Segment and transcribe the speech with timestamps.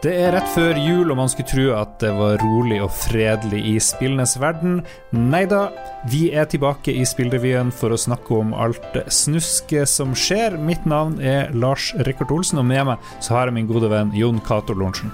[0.00, 3.58] Det er rett før jul, og man skulle tro at det var rolig og fredelig
[3.68, 4.78] i spillenes verden.
[5.12, 5.66] Nei da,
[6.08, 10.56] vi er tilbake i Spillrevyen for å snakke om alt snusket som skjer.
[10.56, 14.16] Mitt navn er Lars Rikard Olsen, og med meg så har jeg min gode venn
[14.16, 15.12] Jon Cato Lorentzen.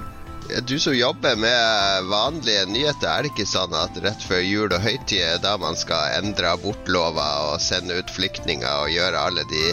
[0.71, 4.85] Du som jobber med vanlige nyheter, er det ikke sånn at rett før jul og
[4.85, 9.73] høytid er da man skal endre abortlover og sende ut flyktninger og gjøre alle de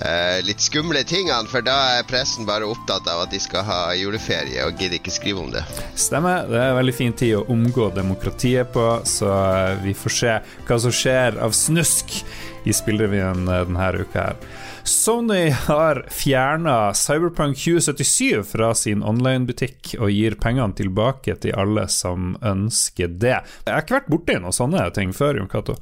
[0.00, 3.80] eh, litt skumle tingene, for da er pressen bare opptatt av at de skal ha
[3.98, 5.64] juleferie og gidder ikke skrive om det.
[5.98, 6.48] Stemmer.
[6.48, 10.38] Det er en veldig fin tid å omgå demokratiet på, så eh, vi får se
[10.68, 12.18] hva som skjer av snusk
[12.64, 14.44] i spillrevyen eh, denne uka her.
[14.84, 22.34] Sony har fjerna Cyberpunk 2077 fra sin online-butikk og gir pengene tilbake til alle som
[22.42, 23.38] ønsker det.
[23.62, 25.78] Jeg har ikke vært borti noen sånne ting før, Jon Cato.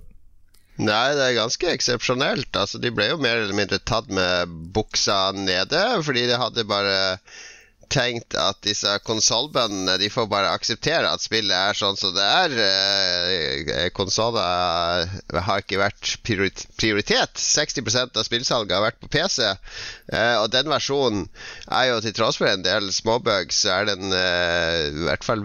[0.80, 2.50] Nei, det er ganske eksepsjonelt.
[2.56, 6.98] Altså, de ble jo mer eller mindre tatt med buksa nede, fordi de hadde bare
[7.90, 12.54] tenkt at disse konsollbøndene De får bare akseptere at spillet er sånn som det er.
[12.66, 15.10] Eh, Konsoller
[15.48, 17.42] har ikke vært prioritet.
[17.42, 19.42] 60% av spillsalget har vært på PC.
[19.50, 21.26] Eh, og den versjonen
[21.66, 25.44] er jo til tross for en del småbugs, så er den eh, i hvert fall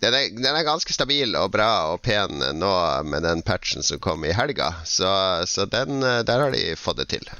[0.00, 2.72] den er, den er, ganske stabil og bra og pen nå
[3.08, 4.72] med den patchen som kom i helga.
[4.88, 5.10] Så,
[5.46, 7.30] så den, der har de fått det til.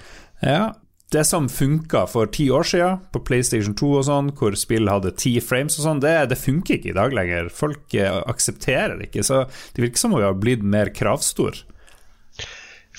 [0.44, 0.72] Ja,
[1.10, 5.10] det som funka for ti år siden, på PlayStation 2 og sånn, hvor spill hadde
[5.18, 7.50] ti frames og sånn, det, det, funker ikke i dag lenger.
[7.54, 9.26] Folk eh, aksepterer det ikke.
[9.26, 9.42] Så
[9.74, 11.64] det virker som om vi har blitt mer kravstor.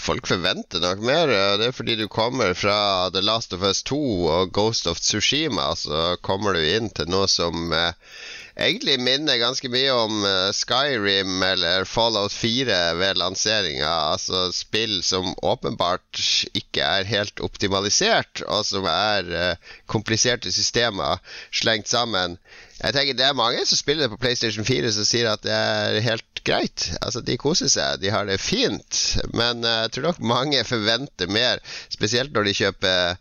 [0.01, 1.31] Folk forventer nok mer.
[1.61, 4.01] Det er fordi du kommer fra The Last of Us 2
[4.33, 7.95] og Ghost of Tsushima, så kommer du inn til noe som eh,
[8.55, 13.91] egentlig minner ganske mye om uh, Skyrim eller Fallout 4 ved lanseringa.
[14.13, 16.23] Altså spill som åpenbart
[16.57, 21.21] ikke er helt optimalisert, og som er uh, kompliserte systemer
[21.51, 22.37] slengt sammen.
[22.81, 25.53] Jeg tenker Det er mange som spiller det på PlayStation 4 som sier at det
[25.53, 26.87] er helt greit.
[27.01, 29.01] Altså De koser seg, de har det fint.
[29.37, 31.61] Men uh, jeg tror nok mange forventer mer,
[31.93, 33.17] spesielt når de kjøper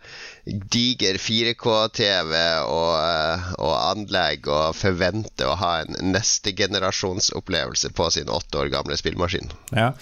[0.50, 2.32] diger 4K-TV
[2.66, 8.70] og, eh, og, anlegg og forventer å ha en neste generasjons på sin åtte år
[8.72, 9.50] gamle spillmaskin.
[9.76, 9.92] Ja.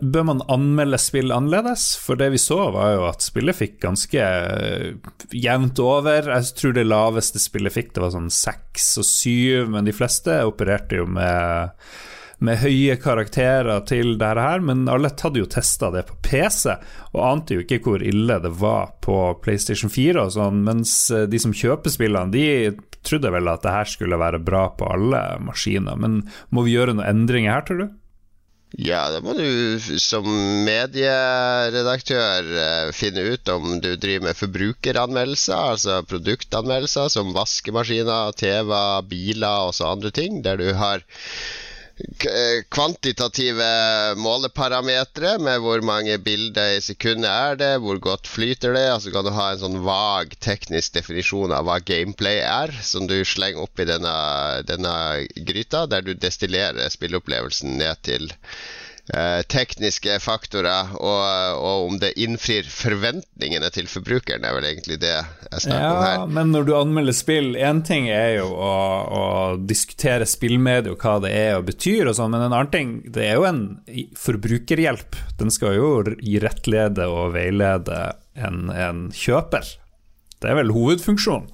[0.00, 1.94] Bør man anmelde spill annerledes?
[2.00, 6.30] For det vi så, var jo at spillet fikk ganske eh, jevnt over.
[6.36, 10.42] Jeg tror det laveste spillet fikk, det var sånn seks og syv, men de fleste
[10.46, 11.74] opererte jo med
[12.44, 16.74] med høye karakterer til dette her, men alle hadde jo testa det på PC,
[17.14, 21.28] og ante jo ikke hvor ille det var på PlayStation 4 og sånn, mens eh,
[21.30, 22.76] de som kjøper spillene, de
[23.06, 25.96] trodde vel at det her skulle være bra på alle maskiner.
[26.00, 27.88] Men må vi gjøre noen endringer her, tror du?
[28.76, 30.26] Ja, da må du som
[30.66, 39.68] medieredaktør eh, finne ut om du driver med forbrukeranmeldelser, altså produktanmeldelser som vaskemaskiner, TV-er, biler
[39.68, 41.06] og så andre ting, der du har
[42.68, 43.66] kvantitative
[44.20, 48.84] måleparametere med hvor mange bilder i sekundet er det, hvor godt flyter det.
[48.92, 53.16] Altså kan du ha en sånn vag teknisk definisjon av hva gameplay er, som du
[53.24, 54.16] slenger opp i denne,
[54.68, 54.96] denne
[55.48, 58.85] gryta, der du destillerer spilleopplevelsen ned til Eh,
[59.52, 61.20] tekniske faktorer, og,
[61.60, 66.02] og, om det innfrir forventningene til forbrukeren, er vel egentlig det jeg snakker ja, om
[66.02, 66.24] her.
[66.38, 68.74] Men når du anmelder spill, én ting er jo å,
[69.06, 69.24] å
[69.62, 73.28] diskutere spillmedie og hva det er og betyr og sånn, men en annen ting, det
[73.28, 73.64] er jo en
[74.18, 75.18] forbrukerhjelp.
[75.38, 78.00] Den skal jo gi rettlede og veilede
[78.34, 79.76] en, en kjøper.
[80.42, 81.52] Det er vel hovedfunksjonen.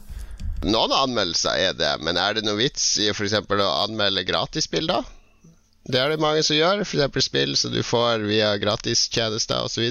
[0.62, 3.34] Noen anmeldelser er det, men er det noe vits i f.eks.
[3.34, 5.02] å anmelde gratisspill, da?
[5.84, 7.24] Det er det mange som gjør, f.eks.
[7.26, 9.88] spill som du får via gratistjenester osv.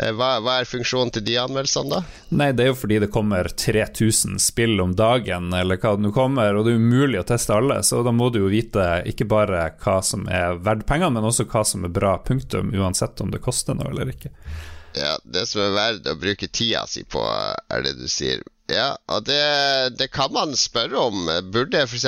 [0.00, 2.20] Eh, hva, hva er funksjonen til de anmeldelsene, da?
[2.38, 6.12] Nei, Det er jo fordi det kommer 3000 spill om dagen, eller hva det nå
[6.14, 9.26] kommer, og det er umulig å teste alle, så da må du jo vite ikke
[9.28, 13.34] bare hva som er verdt pengene, men også hva som er bra, punktum, uansett om
[13.34, 14.32] det koster noe eller ikke.
[14.96, 17.20] Ja, det som er verdt å bruke tida si på,
[17.72, 18.42] er det du sier.
[18.72, 19.42] Ja, og det,
[19.98, 21.28] det kan man spørre om.
[21.52, 22.06] Burde f.eks.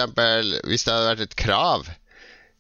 [0.65, 1.89] hvis det hadde vært et krav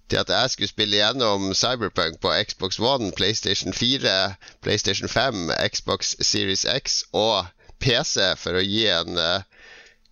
[0.09, 6.15] til at jeg skulle spille gjennom Cyberpunk på Xbox One, PlayStation 4, PlayStation 5, Xbox
[6.21, 7.47] Series X og
[7.81, 9.43] PC for å gi en uh,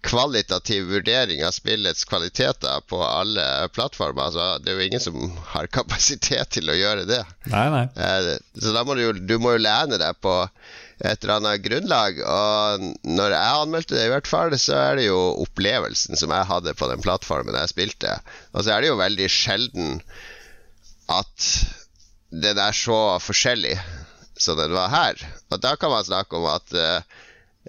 [0.02, 3.44] kvalitativ vurdering av spillets kvaliteter på alle
[3.74, 4.24] plattformer.
[4.26, 5.18] Altså, det er jo ingen som
[5.54, 7.22] har kapasitet til å gjøre det.
[7.52, 7.84] Nei, nei.
[7.96, 10.34] Uh, så da må du, du må jo lene deg på
[11.00, 12.20] et eller annet grunnlag.
[12.20, 16.50] Og når jeg anmeldte det, i hvert fall, så er det jo opplevelsen som jeg
[16.50, 18.18] hadde på den plattformen jeg spilte.
[18.52, 19.98] Og så er det jo veldig sjelden
[21.12, 21.50] at
[22.32, 23.76] den er så forskjellig
[24.40, 25.26] som den var her.
[25.52, 27.20] Og da kan man snakke om at uh,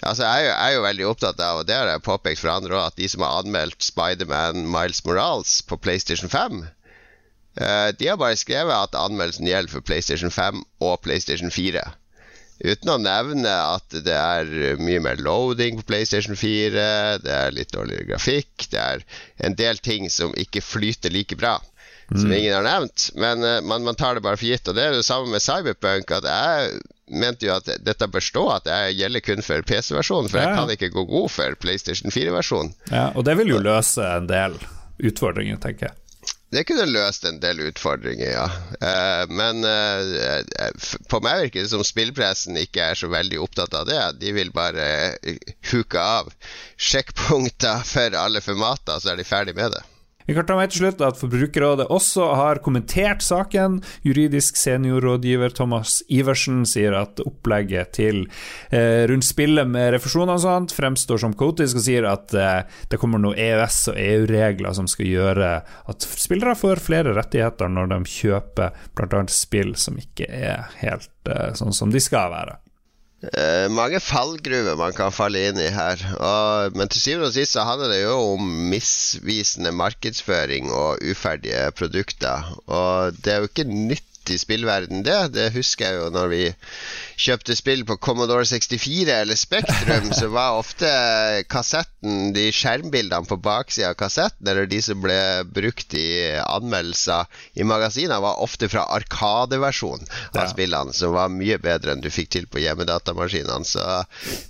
[0.02, 2.40] Altså, jeg er, jo, jeg er jo veldig opptatt av, og det har jeg påpekt
[2.42, 7.90] for andre òg, at de som har anmeldt Spiderman Miles Morales på PlayStation 5 uh,
[7.94, 11.86] De har bare skrevet at anmeldelsen gjelder for PlayStation 5 og PlayStation 4.
[12.64, 16.86] Uten å nevne at det er mye mer loading på PlayStation 4,
[17.24, 19.04] det er litt dårligere grafikk, det er
[19.44, 21.58] en del ting som ikke flyter like bra.
[22.14, 22.38] Som mm.
[22.38, 23.10] ingen har nevnt.
[23.16, 24.68] Men uh, man, man, tar det bare for gitt.
[24.68, 26.12] Og det er det samme med Cyberpunk.
[26.12, 26.82] At jeg
[27.24, 30.30] mente jo at dette bør stå, at jeg gjelder kun for PC-versjonen.
[30.30, 30.50] For ja.
[30.50, 32.76] jeg kan ikke gå god for PlayStation 4-versjonen.
[32.92, 34.60] Ja, og det vil jo løse en del
[35.04, 36.03] utfordringer, tenker jeg.
[36.54, 38.46] Det kunne løst en del utfordringer, ja.
[38.78, 40.70] Uh, men uh,
[41.10, 44.02] på meg virker det som spillpressen ikke er så veldig opptatt av det.
[44.22, 44.86] De vil bare
[45.72, 46.30] huke av
[46.78, 49.82] sjekkpunkter for alle formater, så er de ferdig med det.
[50.26, 53.82] Vi kan ta med til slutt at Forbrukerrådet også har kommentert saken.
[54.08, 58.24] Juridisk seniorrådgiver Thomas Iversen sier at opplegget til
[58.72, 63.00] eh, rundt spillet med refusjoner og sånt fremstår som kaotisk, og sier at eh, det
[63.02, 65.54] kommer noen EØS- og EU-regler som skal gjøre
[65.92, 69.24] at spillere får flere rettigheter når de kjøper bl.a.
[69.32, 72.60] spill som ikke er helt eh, sånn som de skal være.
[73.24, 76.02] Uh, mange fallgruver man kan falle inn i her.
[76.20, 81.70] Og, men til syvende og sist så handler det jo om misvisende markedsføring og uferdige
[81.78, 82.52] produkter.
[82.68, 85.34] Og det er jo ikke nytt i spillverden, det.
[85.36, 86.42] Det husker jeg jo når vi
[87.24, 90.90] kjøpte spill på Commodore 64 eller Spektrum, så var ofte
[91.52, 95.20] kassetten, de skjermbildene på baksida av kassetten, eller de som ble
[95.54, 96.08] brukt i
[96.44, 97.28] anmeldelser
[97.60, 100.52] i magasiner, var ofte fra Arkadeversjonen av ja.
[100.54, 103.68] spillene, som var mye bedre enn du fikk til på hjemmedatamaskinene.
[103.68, 103.84] Så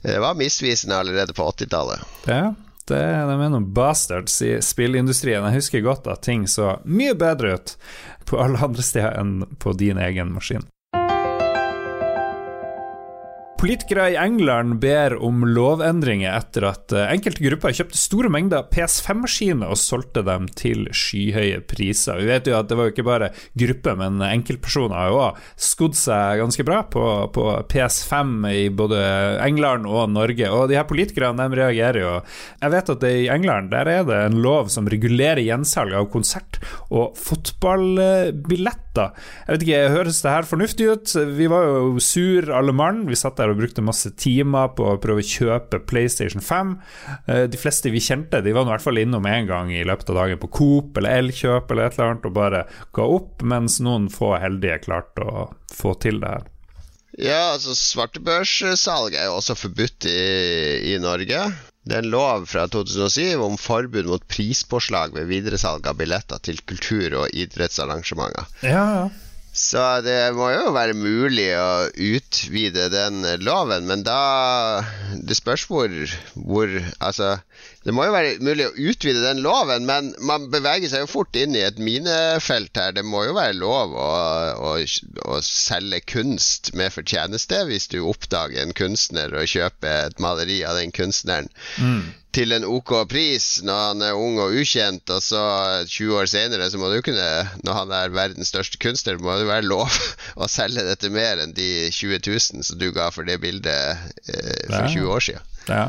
[0.03, 2.05] det var misvisende allerede på 80-tallet.
[2.29, 2.53] Ja.
[2.89, 5.45] Det, de er noen bastards i spillindustrien.
[5.47, 7.75] Jeg husker godt at ting så mye bedre ut
[8.27, 10.65] på alle andre steder enn på din egen maskin.
[13.63, 19.71] Politikere i England ber om lovendringer etter at eh, enkelte grupper kjøpte store mengder PS5-maskiner
[19.71, 22.19] og solgte dem til skyhøye priser.
[22.19, 25.39] Vi vet jo at det var jo ikke bare grupper, men enkeltpersoner har jo òg
[25.69, 28.99] skodd seg ganske bra på, på, PS5 i både
[29.47, 30.51] England og Norge.
[30.51, 32.13] Og de her politikerne de reagerer jo.
[32.59, 36.59] Jeg vet at i England der er det en lov som regulerer gjensalg av konsert
[36.91, 37.15] og
[38.93, 39.13] fotballbilletter.
[39.47, 41.13] Jeg vet ikke, høres det her fornuftig ut?
[41.37, 43.07] Vi var jo sur alle mann.
[43.07, 46.79] Vi satt der og brukte masse timer på å prøve å kjøpe PlayStation 5.
[47.27, 50.09] Eh, de fleste vi kjente, de var i hvert fall innom en gang i løpet
[50.09, 53.79] av dagen på Coop eller Elkjøp eller et eller annet og bare ga opp, mens
[53.81, 56.49] noen få heldige klarte å få til det her.
[57.13, 61.45] Ja, altså svartebørssalg er jo også forbudt i, i Norge.
[61.83, 66.61] Det er en lov fra 2007 om forbud mot prispåslag ved videresalg av billetter til
[66.63, 68.47] kultur- og idrettsarrangementer.
[68.63, 69.05] Ja, ja.
[69.53, 74.81] Så det må jo være mulig å utvide den loven, men da
[75.13, 75.93] Det spørs hvor,
[76.33, 77.35] hvor Altså,
[77.85, 81.37] det må jo være mulig å utvide den loven, men man beveger seg jo fort
[81.37, 82.95] inn i et minefelt her.
[82.97, 84.09] Det må jo være lov å,
[84.57, 84.73] å,
[85.35, 90.81] å selge kunst med fortjeneste hvis du oppdager en kunstner og kjøper et maleri av
[90.81, 91.51] den kunstneren.
[91.77, 95.43] Mm til en OK pris når han er ung og ukjent, og så
[95.85, 97.29] 20 år senere så må du kunne,
[97.65, 99.89] når han er verdens største kunstner, må det være lov
[100.41, 103.97] å selge dette mer enn de 20 000 som du ga for det bildet
[104.27, 105.49] eh, for 20 år siden.
[105.69, 105.85] Ja.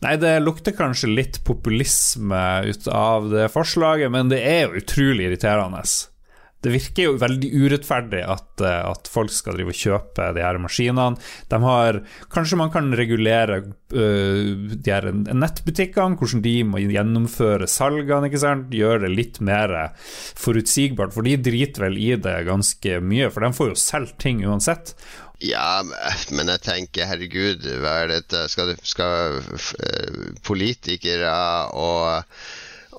[0.00, 5.28] Nei, det lukter kanskje litt populisme ut av det forslaget, men det er jo utrolig
[5.28, 5.82] irriterende
[6.64, 10.58] det virker jo veldig urettferdig at, eh, at, folk skal drive og kjøpe de her
[10.60, 11.16] maskinene.
[11.50, 12.00] De har,
[12.32, 18.28] kanskje man kan regulere uh, de her nettbutikkene, hvordan de må gjennomføre salgene.
[18.28, 18.68] ikke sant?
[18.76, 19.74] Gjøre det litt mer
[20.38, 23.32] forutsigbart, for de driter vel i det ganske mye.
[23.32, 24.94] For de får jo solgt ting uansett.
[25.40, 25.80] Ja,
[26.36, 28.44] men jeg tenker, herregud, hva er dette?
[28.52, 31.32] Skal, skal uh, politikere
[31.72, 32.20] og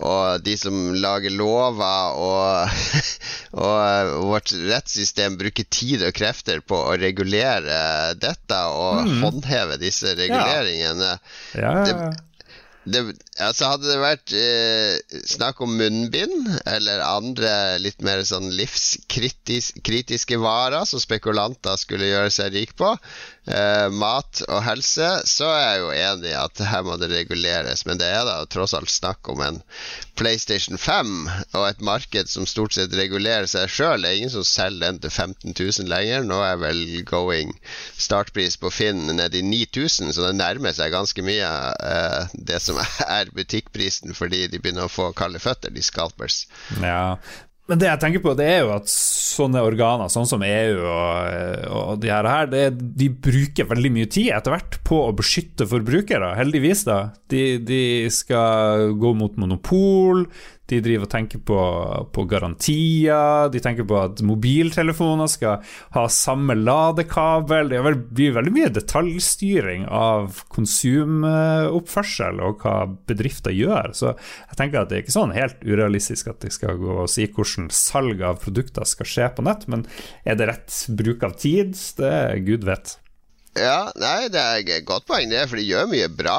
[0.01, 2.81] og de som lager lover, og,
[3.65, 9.15] og vårt rettssystem bruker tid og krefter på å regulere dette og mm.
[9.24, 11.15] håndheve disse reguleringene.
[11.55, 11.62] Ja.
[11.62, 12.13] Ja, det,
[12.84, 13.01] det,
[13.45, 20.88] altså hadde det vært eh, snakk om munnbind eller andre litt mer sånn livskritiske varer
[20.89, 22.93] som spekulanter skulle gjøre seg rik på,
[23.50, 27.86] eh, mat og helse, så er jeg jo enig i at her må det reguleres.
[27.88, 29.62] Men det er da tross alt snakk om en
[30.19, 31.13] PlayStation 5
[31.57, 34.03] og et marked som stort sett regulerer seg sjøl.
[34.03, 36.25] Det er ingen som selger den til 15 000 lenger.
[36.27, 37.55] Nå er vel going
[37.98, 41.50] startpris på Finn ned i 9000, så det nærmer seg ganske mye
[41.88, 46.45] eh, det som er butikkprisen fordi de begynner å få kalde føtter, de scalpers.
[46.81, 47.17] Ja,
[47.69, 51.67] Men det jeg tenker på, det er jo at sånne organer, sånn som EU og,
[51.71, 52.65] og de her, det,
[53.00, 57.00] de bruker veldig mye tid etter hvert på å beskytte forbrukere, heldigvis, da.
[57.31, 60.25] De, de skal gå mot monopol,
[60.71, 61.59] de driver og tenker på,
[62.15, 67.71] på, garantier, de tenker på at mobiltelefoner skal ha samme ladekabel.
[67.71, 67.81] Det
[68.15, 72.77] blir veldig mye detaljstyring av konsumoppførsel og hva
[73.09, 73.93] bedrifter gjør.
[73.97, 77.11] Så jeg tenker at det er ikke sånn helt urealistisk at de skal gå og
[77.11, 79.85] si hvordan salg av produkter skal skje på nett, men
[80.25, 81.77] er det rett bruk av tid?
[81.97, 82.97] Det er gud vet.
[83.60, 86.36] Ja, nei, det er et godt poeng, det, for de gjør mye bra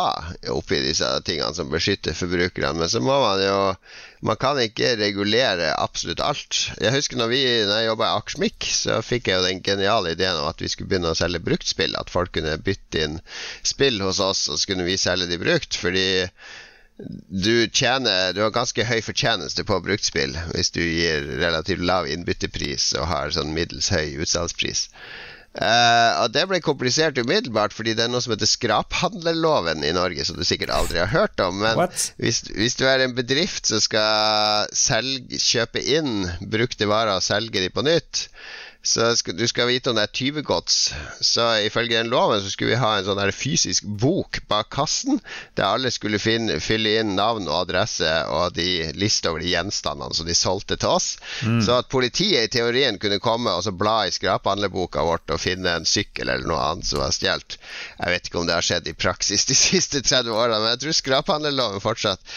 [0.49, 2.79] oppi disse tingene som beskytter forbrukerne.
[2.81, 3.59] Men så må man jo
[4.25, 6.57] Man kan ikke regulere absolutt alt.
[6.81, 10.13] Jeg husker når, vi, når jeg jobba i Akersmik, så fikk jeg jo den geniale
[10.15, 11.97] ideen om at vi skulle begynne å selge bruktspill.
[11.99, 13.19] At folk kunne bytte inn
[13.67, 15.75] spill hos oss, og så kunne vi selge de brukt.
[15.75, 16.07] Fordi
[17.03, 22.93] du tjener Du har ganske høy fortjeneste på bruktspill hvis du gir relativt lav innbyttepris
[23.01, 24.87] og har sånn middels høy utsalgspris.
[25.53, 30.25] Uh, og Det ble komplisert umiddelbart, fordi det er noe som heter skraphandlerloven i Norge,
[30.25, 31.61] som du sikkert aldri har hørt om.
[31.61, 31.83] Men
[32.17, 37.61] hvis, hvis, du er en bedrift som skal selge, kjøpe inn brukte varer og selge
[37.61, 38.27] de på nytt,
[38.83, 40.79] så skal, du skal vite om det er tyvegods.
[41.21, 45.21] Så ifølge den loven så skulle vi ha en sånn her fysisk bok bak kassen,
[45.59, 50.19] der alle skulle finne, fylle inn navn og adresse og de liste over de gjenstandene
[50.19, 51.13] som de solgte til oss.
[51.47, 51.61] Mm.
[51.63, 55.77] Så at politiet i teorien kunne komme og så bla i skraphandleboka vårt og finne
[55.79, 57.59] en sykkel eller noe annet som var stjålet.
[58.01, 60.83] Jeg vet ikke om det har skjedd i praksis de siste 30 årene, men jeg
[60.83, 62.35] tror skraphandlerloven fortsatt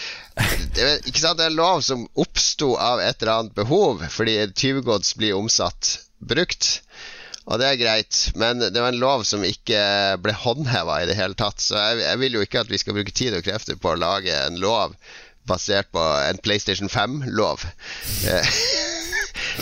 [0.76, 4.38] det ikke sant, det er en lov som oppsto av et eller annet behov, fordi
[4.52, 6.82] tyvegods blir omsatt brukt.
[7.46, 9.80] Og det er greit, men det var en lov som ikke
[10.24, 11.62] ble håndheva i det hele tatt.
[11.62, 14.00] Så jeg, jeg, vil jo ikke at vi skal bruke tid og krefter på å
[14.02, 14.98] lage en lov
[15.46, 17.68] basert på en PlayStation 5-lov.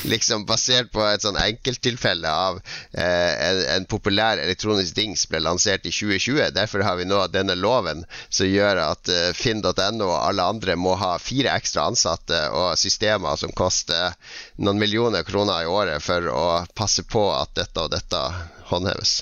[0.03, 2.59] liksom basert på et sånn enkelttilfelle av
[2.91, 6.51] eh, en, en, populær elektronisk dings ble lansert i 2020.
[6.55, 10.95] Derfor har vi nå denne loven som gjør at eh, finn.no og alle andre må
[11.01, 14.15] ha fire ekstra ansatte og systemer som koster
[14.57, 18.25] noen millioner kroner i året for å passe på at dette og dette
[18.71, 19.21] håndheves.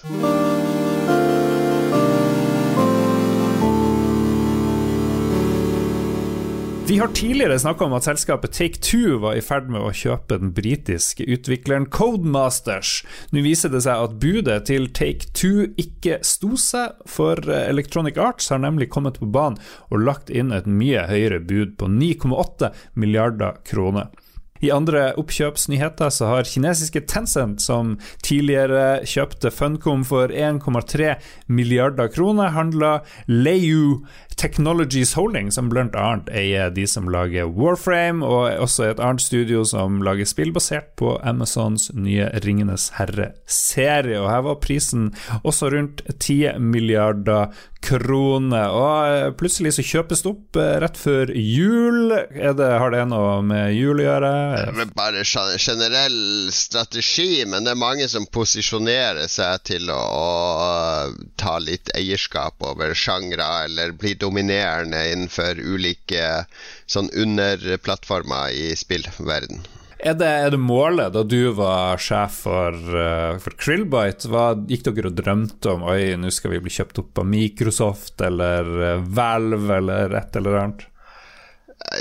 [6.91, 10.49] Vi har tidligere snakka om at selskapet Take-Two var i ferd med å kjøpe den
[10.51, 13.05] britiske utvikleren Codemasters.
[13.31, 18.59] Nå viser det seg at budet til Take-Two ikke sto seg, for Electronic Arts har
[18.59, 19.55] nemlig kommet på banen
[19.87, 24.11] og lagt inn et mye høyere bud på 9,8 milliarder kroner.
[24.61, 31.15] I andre oppkjøpsnyheter så har kinesiske Tencent, som tidligere kjøpte Funcom for 1,3
[31.49, 34.03] milliarder kroner, handla Leiu
[34.41, 36.05] Technologies Holding, som bl.a.
[36.33, 41.17] eier de som lager Warframe, og også et annet studio som lager spill basert på
[41.27, 44.21] Amazons nye Ringenes herre-serie.
[44.21, 45.11] Og her var prisen
[45.43, 47.51] også rundt 10 milliarder
[47.81, 48.73] kroner.
[48.73, 52.13] Og plutselig så kjøpes det opp eh, rett før jul.
[52.31, 54.33] Det, har det noe med jul å gjøre?
[54.51, 61.31] Det er bare generell strategi, men det er mange som posisjonerer seg til å, å
[61.39, 66.45] ta litt eierskap over sjangre, eller bli dominerende innenfor ulike
[66.89, 69.63] sånn underplattformer i spillverden.
[70.01, 74.31] Er det, er det, målet da du var sjef for, uh, for Krillbite?
[74.33, 75.85] Hva gikk dere og drømte om?
[75.93, 80.87] Oi, nå skal vi bli kjøpt opp av Microsoft eller Valve eller et eller annet?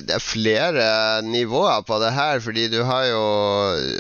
[0.07, 0.85] Det er flere
[1.27, 3.23] nivåer på det her, fordi du har jo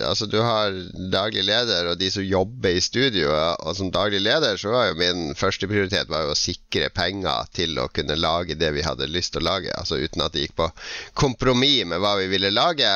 [0.07, 0.75] Altså, du har
[1.13, 4.99] daglig leder og de som jobber i studio, og som daglig leder så var jo
[5.01, 9.11] min første prioritet var jo å sikre penger til å kunne lage det vi hadde
[9.11, 10.71] lyst til å lage, altså uten at det gikk på
[11.19, 12.91] kompromiss med hva vi ville lage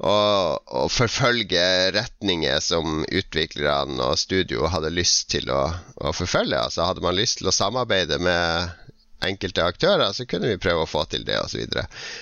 [0.00, 1.62] og, og, forfølge
[1.92, 5.66] retninger som utviklerne og studio hadde lyst til å,
[6.00, 6.56] å forfølge.
[6.56, 8.79] Altså Hadde man lyst til å samarbeide med
[9.26, 11.66] enkelte aktører, så kunne vi prøve å få til det osv.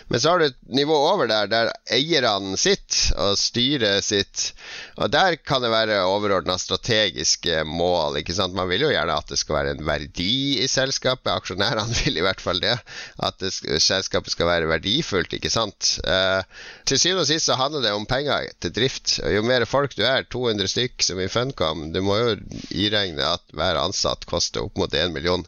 [0.09, 4.52] Men så har du et nivå over der der eierne sitter og styret sitt.
[4.99, 8.21] Og der kan det være overordna strategiske mål.
[8.21, 8.57] ikke sant?
[8.57, 11.31] Man vil jo gjerne at det skal være en verdi i selskapet.
[11.33, 12.76] Aksjonærene vil i hvert fall det.
[13.23, 13.52] At det,
[13.83, 15.97] selskapet skal være verdifullt, ikke sant.
[16.05, 16.43] Eh,
[16.88, 19.19] til syvende og sist så handler det om penger til drift.
[19.25, 22.35] Og jo mer folk du er, 200 stykk som i Funcom, du må jo
[22.75, 25.45] iregne at hver ansatt koster opp mot 1 million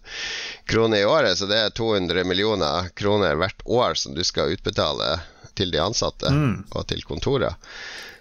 [0.71, 1.40] kroner i året.
[1.41, 5.15] Så det er 200 millioner kroner hvert år som du skal utbetale
[5.57, 6.53] til de ansatte mm.
[6.77, 7.57] og til kontoret.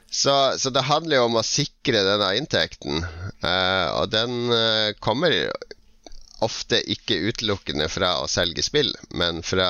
[0.09, 3.03] Så, så, det handler jo om å sikre denne inntekten,
[3.43, 5.35] uh, og den uh, kommer
[6.39, 9.67] ofte ikke utelukkende fra å selge spill, men fra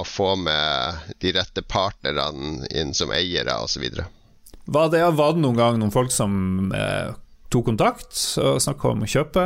[0.00, 3.84] å få med de rette partnerne inn som eiere osv.
[4.64, 7.12] Var det, var det noen gang noen folk som eh,
[7.52, 9.44] tok kontakt og snakka om å kjøpe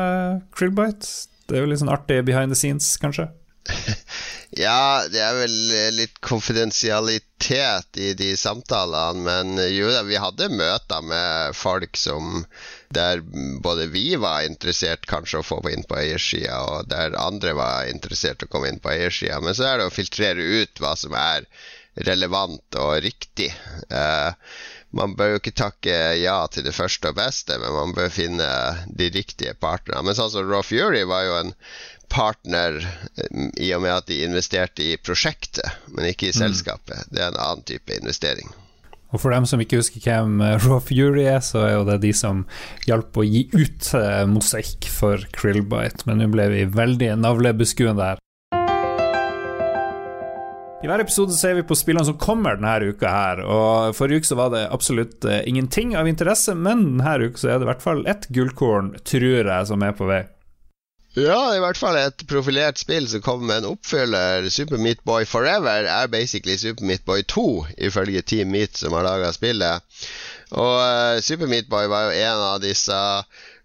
[0.54, 1.11] Krillbite?
[1.50, 3.26] Det er jo litt sånn artig behind the scenes, kanskje?
[4.65, 5.57] ja, det er vel
[5.97, 12.45] litt konfidensialitet i de samtalene, men jo da, vi hadde møter med folk som
[12.95, 13.23] der
[13.62, 18.43] både vi var interessert kanskje å få inn på eiersida, og der andre var interessert
[18.43, 19.39] å komme inn på eiersida.
[19.45, 21.47] Men så er det å filtrere ut hva som er
[22.07, 23.50] relevant og riktig.
[23.91, 24.35] Uh,
[24.97, 28.50] man bør jo ikke takke ja til det første og beste, men man bør finne
[28.87, 30.03] de riktige partnerne.
[30.09, 31.55] Men sånn som Raw Fury var jo en
[32.11, 32.81] partner
[33.17, 36.40] eh, i og med at de investerte i prosjektet, men ikke i mm.
[36.43, 37.07] selskapet.
[37.12, 38.50] Det er en annen type investering.
[39.11, 42.00] Og for dem som ikke husker hvem eh, Raw Fury er, så er jo det
[42.05, 42.45] de som
[42.88, 48.26] hjalp å gi ut eh, mosaikk for Krillbite, men nå ble vi veldig navlebeskuende her.
[50.81, 54.31] I hver episode ser vi på spillene som kommer denne uka her, og forrige uke
[54.31, 57.85] så var det absolutt ingenting av interesse, men denne uka så er det i hvert
[57.85, 60.23] fall ett gullkorn, tror jeg, som er på vei.
[61.19, 64.47] Ja, i hvert fall et profilert spill som kommer med en oppfyller.
[64.47, 69.02] Super Meat Boy Forever er basically Super Meat Boy 2, ifølge Team Meat, som har
[69.02, 69.83] laga spillet.
[70.50, 73.00] Og uh, Super Meat Boy var jo en av disse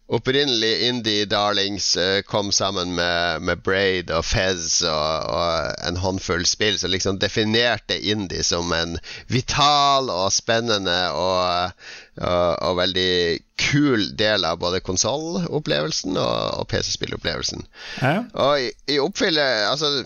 [0.09, 6.77] opprinnelig indie-darlings uh, kom sammen med, med, Braid og Fez og, og, en håndfull spill
[6.81, 8.97] som liksom definerte indie som en
[9.29, 13.11] vital og spennende og, og, og veldig
[13.59, 17.63] kul del av både konsollopplevelsen og, og PC-spillopplevelsen.
[18.01, 18.25] Ja.
[18.43, 20.03] Og i, i oppfyllet altså,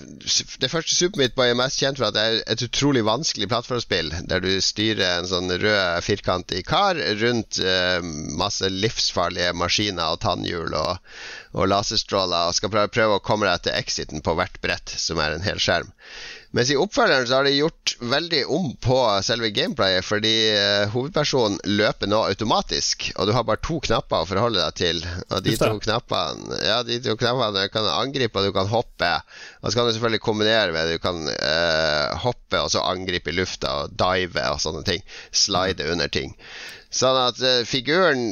[0.61, 3.49] Det første Super Meat Boy er mest kjent for at det er et utrolig vanskelig
[3.49, 7.99] plattformspill, der du styrer en sånn rød firkantig kar rundt eh,
[8.39, 11.13] masse livsfarlige maskiner og tannhjul og,
[11.57, 15.21] og laserstråler, og skal prøve, prøve å komme deg til exiten på hvert brett, som
[15.21, 15.89] er en hel skjerm.
[16.51, 21.59] Mens i oppfølgeren så har de gjort veldig om på selve gameplayet, fordi uh, hovedpersonen
[21.69, 25.03] løper nå automatisk, og du har bare to knapper å forholde deg til.
[25.29, 29.11] Og de to knappene Ja, de to knappene kan angripe, og du kan hoppe.
[29.61, 33.37] Og så kan du selvfølgelig kombinere med Du kan eh, hoppe og så angripe i
[33.37, 35.05] lufta og dive og sånne ting.
[35.29, 36.33] Slide under ting.
[36.89, 38.31] Sånn at uh, figuren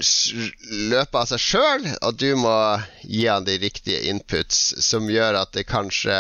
[0.89, 2.56] løper av seg sjøl, og du må
[3.06, 6.15] gi han de riktige inputs, som gjør at det kanskje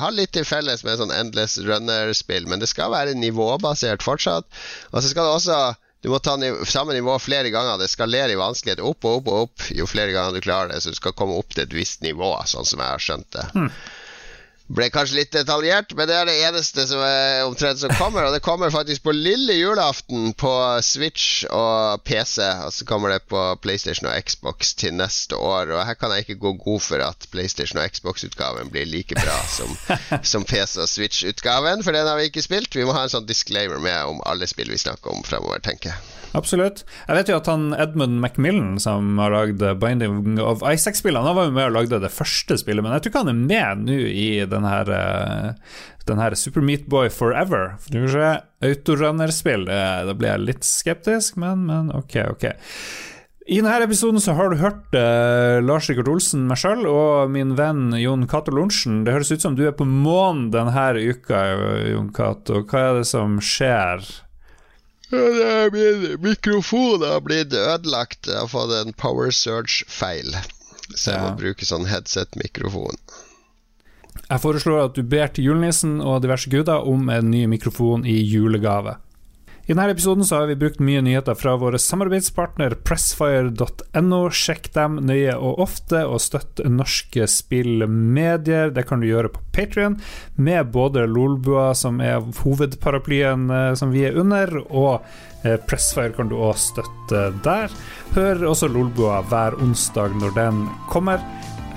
[0.00, 4.48] har litt til felles med sånn Endless Runner-spill, men det skal være nivåbasert fortsatt.
[4.92, 5.62] Og så skal det også
[6.02, 7.76] du må ta niv samme nivå flere ganger.
[7.78, 10.80] Det skalerer i vanskelighet opp og opp og opp jo flere ganger du klarer det,
[10.82, 13.50] så du skal komme opp til et visst nivå, sånn som jeg har skjønt det.
[13.54, 13.68] Hmm
[14.72, 18.26] ble kanskje litt detaljert, men det er det eneste som er omtrent som kommer.
[18.26, 20.52] Og det kommer faktisk på lille julaften på
[20.84, 22.40] Switch og PC.
[22.66, 25.74] Og så kommer det på PlayStation og Xbox til neste år.
[25.74, 29.36] Og her kan jeg ikke gå god for at PlayStation og Xbox-utgaven blir like bra
[29.52, 29.76] som,
[30.32, 32.76] som PC og Switch-utgaven, for den har vi ikke spilt.
[32.76, 35.92] Vi må ha en sånn disclaimer med om alle spill vi snakker om fremover, tenker
[35.92, 36.18] jeg.
[36.32, 36.82] Absolutt.
[37.04, 41.48] Jeg vet jo at han Edmund Macmillan, som har lagd Binding of Isaac-spillene, han var
[41.48, 43.98] jo med og lagde det første spillet, men jeg tror ikke han er med nå
[44.08, 47.76] i den her, eh, den her Super Meat Boy Forever.
[47.88, 48.32] Du får se,
[48.68, 52.46] autorunner-spill, da blir jeg litt skeptisk, men, men ok, ok.
[53.46, 57.56] I denne episoden så har du hørt eh, Lars Rikard Olsen, meg sjøl og min
[57.58, 59.00] venn Jon Cato Lorentzen.
[59.02, 61.40] Det høres ut som du er på månen denne uka,
[61.90, 62.62] Jon Cato.
[62.62, 64.06] Hva er det som skjer?
[65.12, 68.30] Min mikrofon har blitt ødelagt.
[68.30, 70.32] Jeg har fått en Power Surge-feil.
[70.94, 72.96] Så jeg må bruke sånn headset-mikrofon.
[74.28, 78.18] Jeg foreslår at du ber til julenissen og diverse guder om en ny mikrofon i
[78.20, 78.98] julegave.
[79.62, 84.18] I denne episoden har vi brukt mye nyheter fra våre samarbeidspartner pressfire.no.
[84.34, 88.72] Sjekk dem nøye og ofte, og støtt norske spillmedier.
[88.74, 90.00] Det kan du gjøre på Patrion,
[90.34, 95.06] med både Lolbua, som er hovedparaplyen eh, som vi er under, og
[95.46, 97.70] eh, Pressfire kan du òg støtte der.
[98.16, 101.22] Hør også Lolbua hver onsdag når den kommer.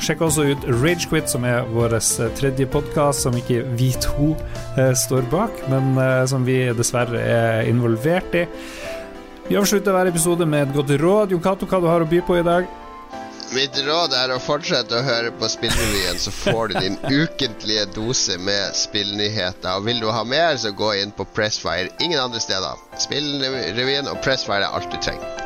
[0.02, 4.34] Sjekk også ut Ragequit, som er vår eh, tredje podkast, som ikke vi to
[4.78, 8.46] eh, står bak, men eh, som vi dessverre er involvert i.
[9.48, 11.36] Vi avslutter hver episode med et godt råd.
[11.36, 12.68] Jon Cato, hva du har å by på i dag?
[13.54, 18.40] Mitt råd er å fortsette å høre på Spillrevyen, så får du din ukentlige dose
[18.42, 19.78] med spillnyheter.
[19.78, 21.94] Og vil du ha mer, så gå inn på Pressfire.
[22.02, 22.84] Ingen andre steder.
[23.06, 25.45] Spillrevyen og Pressfire er alt du trenger.